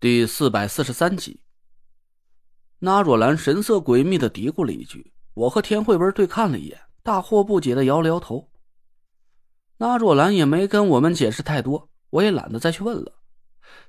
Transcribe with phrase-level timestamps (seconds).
[0.00, 1.40] 第四百四十三集，
[2.78, 8.48] 那若兰神色诡秘的嘀咕了一句，我和田慧文对看了一眼，大惑不解的摇了摇头。
[9.78, 13.12] 那若兰也没跟我们解释太多，我也懒得再去问了。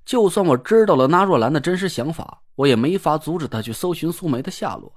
[0.04, 4.92] 就算我知道了那若兰的真实想法，我也没法阻止她去搜寻苏梅的下落。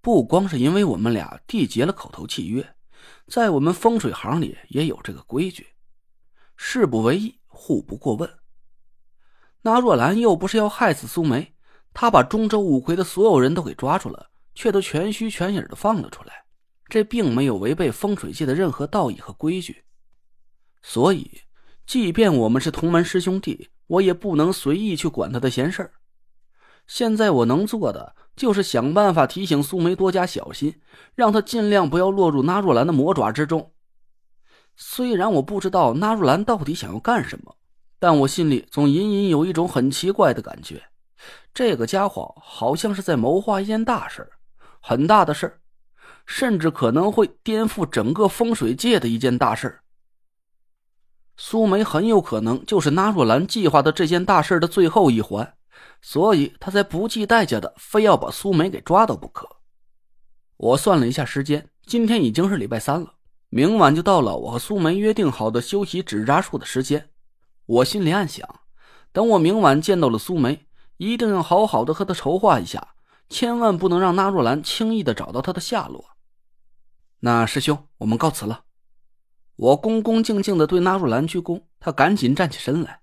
[0.00, 2.74] 不光是因为我们俩缔结了口头契约，
[3.26, 5.66] 在我们风水行里也有这个规矩：
[6.56, 8.39] 事不为议，互不过问。
[9.62, 11.54] 那若兰又不是要害死苏梅，
[11.92, 16.44] 她把中州五魁的所有人都给抓住了，却都全虚全影的放了出来，
[16.88, 19.84] 这并没有违背风水界的任何道义和规矩。
[20.82, 21.42] 所以，
[21.86, 25.90] 即便我们是同门师兄弟，我也不能随意去管他的闲事。
[26.86, 30.80] 现在我能做的就是想办法提醒苏梅多加小心，
[31.14, 33.72] 让她尽量不要落入那若兰的魔爪之中。
[34.74, 37.56] 虽然我不知道那若兰到底想要干什么。
[38.00, 40.82] 但我心里总隐隐有一种很奇怪的感觉，
[41.54, 44.28] 这个家伙好像是在谋划一件大事
[44.80, 45.60] 很大的事
[46.24, 49.80] 甚至可能会颠覆整个风水界的一件大事
[51.36, 55.54] 苏梅很有可能就是纳若兰计划的这件大事的最后一环，
[56.00, 59.46] 所以他才不计代价的非要把苏梅给抓到不可。
[60.56, 63.14] 我算了一下时间，今天已经是礼拜三了，
[63.50, 67.09] 明晚就到了我和苏梅约定好的休息纸扎术的时间。
[67.70, 68.62] 我心里暗想，
[69.12, 72.96] 等我明晚见到了苏梅，一定要好好的和她筹划一下，
[73.28, 76.16] 千万不能让纳若兰轻易的找到她的下落。
[77.20, 78.64] 那师兄，我们告辞了。
[79.54, 83.02] 我恭恭敬敬的对纳若兰鞠躬，她赶紧站起身来。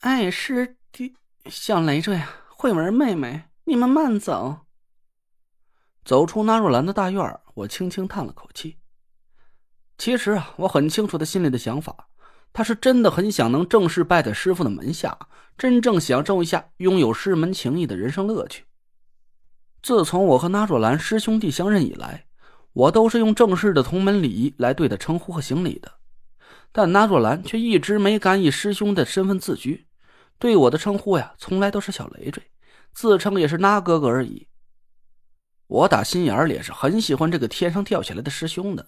[0.00, 1.14] 哎，师弟，
[1.46, 4.66] 小雷赘呀，慧文妹妹，你们慢走。
[6.04, 8.78] 走出纳若兰的大院，我轻轻叹了口气。
[9.96, 12.08] 其实啊，我很清楚她心里的想法。
[12.52, 15.16] 他是真的很想能正式拜在师傅的门下，
[15.56, 18.64] 真正享受一下拥有师门情谊的人生乐趣。
[19.82, 22.26] 自从我和那若兰师兄弟相认以来，
[22.72, 25.92] 我都是用正式的同门礼仪来对他称呼和行礼的，
[26.72, 29.86] 但那若兰却一直没敢以师兄的身份自居，
[30.38, 32.42] 对我的称呼呀，从来都是小累赘，
[32.92, 34.48] 自称也是那哥哥而已。
[35.66, 38.86] 我打心眼里是很喜欢这个天上掉下来的师兄的，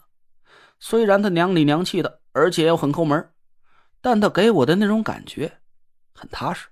[0.80, 3.30] 虽然他娘里娘气的，而且又很抠门。
[4.02, 5.60] 但他给我的那种感觉，
[6.12, 6.68] 很踏实。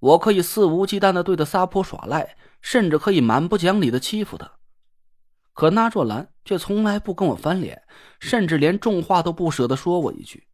[0.00, 4.50] 我可以肆无忌惮的对他撒泼耍赖，甚至可以蛮不讲理的欺负他。
[5.52, 7.82] 可那若兰却从来不跟我翻脸，
[8.18, 10.48] 甚至连重话都不舍得说我一句。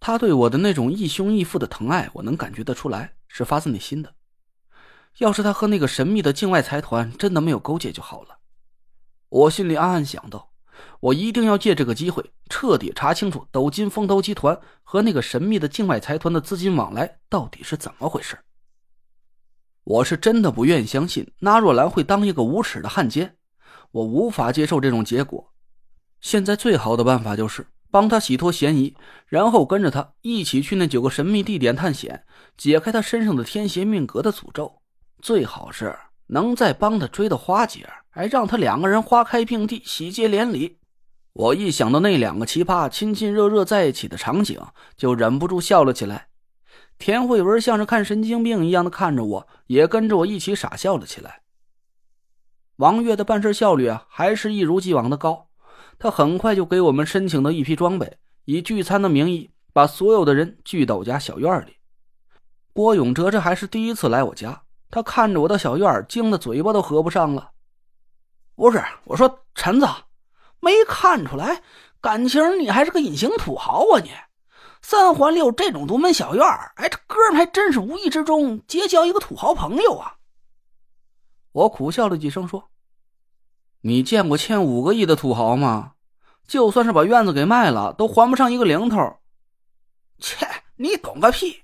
[0.00, 4.14] 他对我的那种义兄义父的疼爱，我能感觉得出来，是发自内心的。
[5.18, 8.38] 要是他和那个神秘的境外财团真的没有勾结就好了。
[9.28, 10.52] 我心里暗暗想到。
[11.00, 18.38] 我一定要借这个机会彻底查清楚斗金风投集团和那个神秘的境外财团的资金往来到底是怎么回事。
[19.84, 23.36] 我是真的不愿意相信那若兰会当一个无耻的汉奸，
[23.92, 25.52] 我无法接受这种结果。
[26.20, 32.24] 现在最好的办法就是帮他洗脱嫌疑，然后跟着他一起去那九个神秘地点探险，
[32.56, 34.80] 解开他身上的天邪命格的诅咒。
[35.22, 35.96] 最好是
[36.28, 40.78] 能再帮他追到花姐，还让他两个人花开并蒂，喜结连理。
[41.32, 44.60] 我一想到那两个奇葩亲亲热热在一起的场景，
[44.96, 46.28] 就忍不住笑了起来。
[46.98, 51.42] 田慧文像是看神经病一样的看着我，也跟着我一起傻笑了起来。
[52.76, 55.48] 王月的办事效率啊，还是一如既往的高。
[55.98, 61.76] 他很快就给我们申请了一批装备，以聚餐的名义把所有的人聚到我家小院里。
[62.72, 67.52] 郭永哲这还是第一次来我家，他看着我的小院，惊得嘴巴都合不上了。
[68.54, 69.86] 不是，我说陈子。
[70.58, 71.62] 没看出来，
[72.00, 74.00] 感情你还是个隐形土豪啊！
[74.02, 74.10] 你
[74.80, 76.44] 三环里有这种独门小院
[76.76, 80.16] 哎，这哥们还真是无意之中结交一个土豪朋友啊！
[81.52, 82.70] 我苦笑了几声，说
[83.82, 85.92] ：“你见过欠五个亿的土豪吗？
[86.48, 89.18] 就算是把院子给卖了，都还不上一个零头。”
[90.18, 91.62] 切，你懂个屁！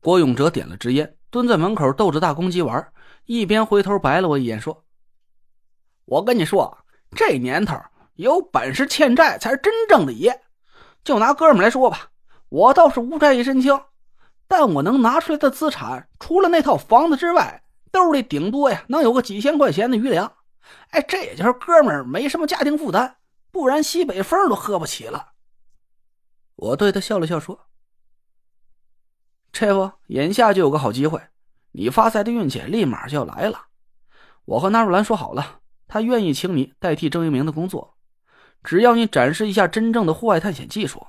[0.00, 2.92] 郭永哲点了支烟，蹲在门口逗着大公鸡玩，
[3.24, 4.84] 一边回头白了我一眼，说
[6.06, 6.78] ：“我跟你说，
[7.14, 7.76] 这年头……”
[8.16, 10.40] 有本事欠债才是真正的爷。
[11.04, 12.08] 就拿哥们来说吧，
[12.48, 13.78] 我倒是无债一身轻，
[14.48, 17.62] 但我能拿出来的资产，除了那套房子之外，
[17.92, 20.32] 兜里顶多呀能有个几千块钱的余粮。
[20.92, 23.16] 哎，这也就是哥们没什么家庭负担，
[23.50, 25.32] 不然西北风都喝不起了。
[26.54, 27.66] 我对他笑了笑说
[29.58, 31.18] ：“这不，眼下就有个好机会，
[31.72, 33.68] 你发财的运气立马就要来了。
[34.44, 37.96] 我和纳若兰说好了，他愿意请你代替郑一鸣的工作，
[38.62, 41.06] 只要你展示一下真正的户外探险技术。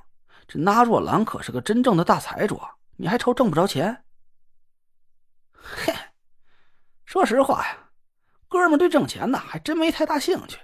[0.48, 2.58] 这纳若兰可是个真正的大财主，
[2.96, 4.06] 你还愁挣不着钱？
[5.62, 5.94] 嘿，
[7.04, 7.90] 说实话呀，
[8.48, 10.58] 哥们对挣钱呢还真没太大兴趣。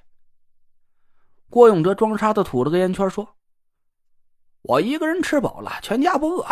[1.50, 3.36] 郭永哲装傻的吐了个烟圈说
[4.64, 6.48] ：“我一个人吃饱了，全家不饿。”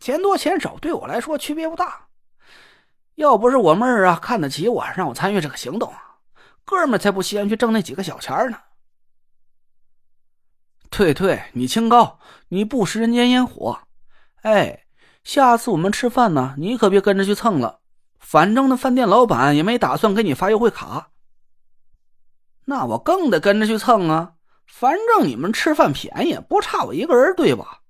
[0.00, 2.06] 钱多钱少对我来说区别不大。
[3.16, 5.92] 要不是我妹儿啊看得起我，让我参与这个行动，
[6.64, 8.58] 哥们才不稀罕去挣那几个小钱呢。”
[10.90, 12.18] 对对，你清高，
[12.48, 13.80] 你不食人间烟火。
[14.42, 14.84] 哎，
[15.24, 17.80] 下次我们吃饭呢，你可别跟着去蹭了。
[18.18, 21.10] 反正那饭店老板也没打算给你发优惠卡，
[22.66, 24.34] 那我更得跟着去蹭啊。
[24.66, 27.80] 反正你们吃饭便宜，不差我一个人，对吧？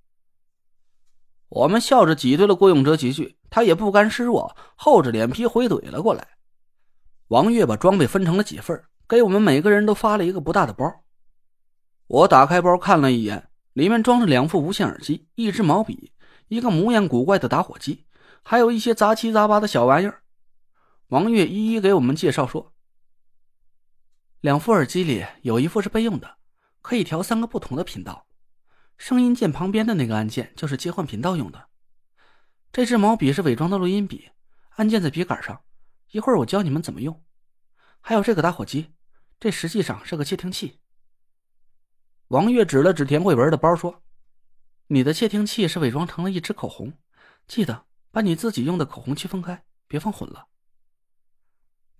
[1.58, 6.24] 我们笑着挤兑了郭永哲几句，他也不甘示弱，厚着脸皮回怼了过来。
[7.28, 10.88] 王月把装备分成了几份，给我们每个人都发了一个不大的包。
[12.06, 16.12] 我打开包看了一眼，里面装着两副无线耳机、一支毛笔、
[16.46, 18.06] 一个模样古怪的打火机，
[18.44, 20.22] 还有一些杂七杂八的小玩意儿。
[21.08, 22.72] 王月一一给我们介绍说
[24.40, 26.36] ：“两副耳机里有一副是备用的，
[26.82, 28.27] 可以调三个不同的频道，
[28.98, 31.68] 声音键旁边的那个按键就是切换频道用的。
[32.72, 34.30] 这支毛笔是伪装的录音笔，
[34.70, 35.62] 按键在笔杆上，
[36.10, 37.24] 一会儿我教你们怎么用。
[38.00, 38.92] 还有这个打火机，
[39.40, 40.80] 这实际上是个窃听器。”
[42.28, 44.02] 王月指了指田慧文的包，说
[44.88, 46.92] ：“你的窃听器是伪装成了一支口红，
[47.46, 50.48] 记得把你自己用的口红区分开，别放混了。”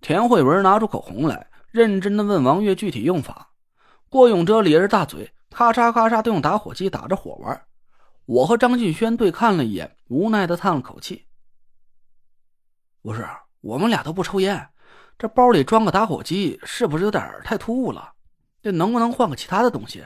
[0.01, 3.53] 田慧文拿出口红来，认真的问王月具体用法。
[4.09, 7.65] 郭永哲咧着大嘴，咔嚓咔嚓都用打火机打着火玩。
[8.25, 11.25] 我和张俊轩对看了一眼，无奈的叹了口气
[13.01, 13.27] ：“不是，
[13.61, 14.69] 我们俩都不抽烟，
[15.17, 18.13] 这包里装个打火机，是不是有点太突兀了？
[18.61, 20.05] 这能不能换个其他的东西？”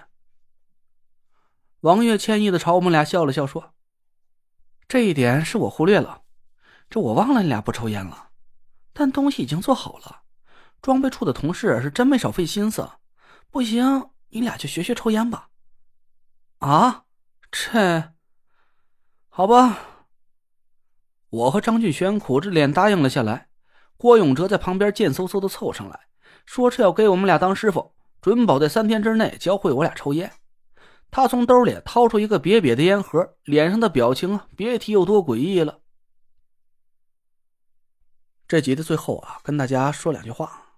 [1.82, 3.74] 王月歉意的朝我们俩笑了笑，说
[4.88, 6.22] ：“这一点是我忽略了，
[6.90, 8.30] 这我忘了你俩不抽烟了。
[8.94, 10.22] 但东西已经做好了，
[10.82, 12.88] 装备处的同事是真没少费心思。
[13.50, 15.50] 不行，你俩就学学抽烟吧。”
[16.60, 17.06] 啊，
[17.52, 18.14] 这
[19.30, 19.80] 好吧。
[21.30, 23.50] 我和张俊轩苦着脸答应了下来。
[23.98, 26.08] 郭永哲在旁边贱嗖嗖的凑上来，
[26.46, 30.32] 说是要给我们俩当师傅，准保在三天之内教会我俩抽烟。
[31.10, 35.80] 他从兜里掏出一个瘪瘪的烟盒，脸上的表情，别提有多诡异了。
[38.48, 40.73] 这集的最后啊，跟大家说两句话。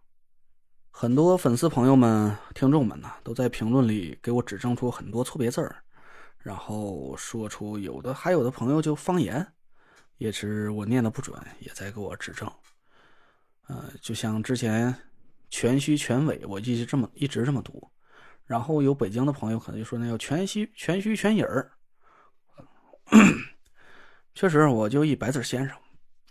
[0.98, 5.76] 很多粉丝朋友们、听众们呢，都在评论里给我指正出很多错别字儿，
[6.38, 9.46] 然后说出有的还有的朋友就方言，
[10.20, 12.50] 也是我念的不准，也在给我指正。
[13.68, 14.96] 呃，就像之前
[15.50, 17.92] 全虚全伪，我一直这么一直这么读。
[18.46, 21.74] 然后有北京的朋友可能就说那叫全虚全虚全影儿，
[24.34, 25.78] 确实我就一白字先生，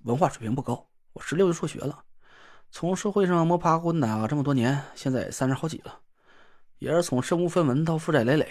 [0.04, 2.02] 文化水平不高，我十六就辍学了，
[2.70, 6.00] 从社会上摸爬滚打这么多年，现在三十好几了，
[6.78, 8.48] 也是从身无分文到负债累累，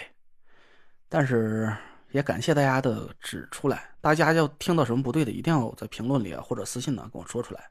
[1.08, 1.74] 但是
[2.10, 7.68] 也感谢大家的指出来，大家要听到什么不对的，一定要在评论里啊或者私信呢跟我说出来，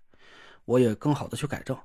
[0.65, 1.77] 我也更好的去改正。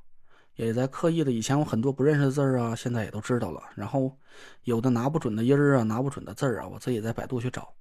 [0.57, 3.63] 也在刻意的，以前我很多不认识的字儿啊，现在也都知道了。
[3.77, 4.19] 然后
[4.65, 7.73] 有的拿不准的音儿啊，拿不准的字儿啊，我自己在百度去找。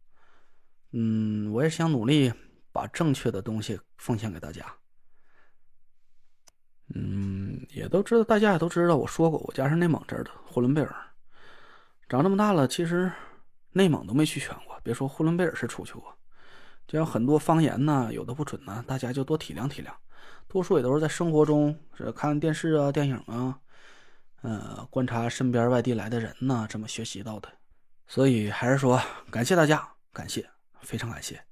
[0.91, 2.31] 嗯，我也想努力
[2.71, 4.63] 把正确的东西奉献给大家。
[6.95, 10.95] 嗯，也都知道，大家也都知道，我说过我家是内蒙这儿的呼伦贝尔。
[12.07, 13.11] 长这么大了，其实
[13.71, 16.03] 内蒙都没去全过，别说呼伦贝尔是出去过。
[16.87, 19.91] 就像很多方言呢，有的不准呢，大家就多体谅体谅。
[20.47, 23.59] 多数也都是在生活中，是看电视啊、电影啊，
[24.41, 27.49] 呃，观察身边外地来的人呢，这么学习到的。
[28.07, 31.43] 所以还是说，感谢大家，感谢，非常感谢，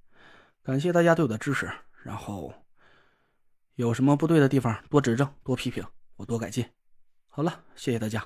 [0.63, 1.70] 感谢大家对我的支持。
[2.01, 2.54] 然后
[3.75, 6.65] 有什么不对的地方，多指正，多批评，我多改进。
[7.27, 8.25] 好了，谢谢大家。